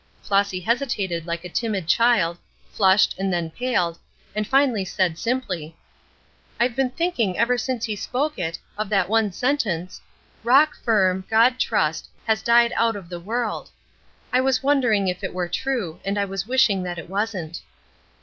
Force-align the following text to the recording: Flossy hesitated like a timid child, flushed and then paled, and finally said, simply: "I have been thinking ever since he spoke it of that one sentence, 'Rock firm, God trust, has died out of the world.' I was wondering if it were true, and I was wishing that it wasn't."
Flossy 0.23 0.59
hesitated 0.61 1.27
like 1.27 1.45
a 1.45 1.47
timid 1.47 1.85
child, 1.87 2.39
flushed 2.71 3.13
and 3.19 3.31
then 3.31 3.51
paled, 3.51 3.99
and 4.33 4.47
finally 4.47 4.83
said, 4.83 5.15
simply: 5.15 5.75
"I 6.59 6.63
have 6.63 6.75
been 6.75 6.89
thinking 6.89 7.37
ever 7.37 7.55
since 7.55 7.85
he 7.85 7.95
spoke 7.95 8.39
it 8.39 8.57
of 8.79 8.89
that 8.89 9.09
one 9.09 9.31
sentence, 9.31 10.01
'Rock 10.43 10.75
firm, 10.81 11.25
God 11.29 11.59
trust, 11.59 12.09
has 12.25 12.41
died 12.41 12.73
out 12.77 12.95
of 12.95 13.09
the 13.09 13.19
world.' 13.19 13.69
I 14.33 14.41
was 14.41 14.63
wondering 14.63 15.07
if 15.07 15.23
it 15.23 15.35
were 15.35 15.47
true, 15.47 15.99
and 16.03 16.17
I 16.17 16.25
was 16.25 16.47
wishing 16.47 16.81
that 16.81 16.97
it 16.97 17.07
wasn't." 17.07 17.61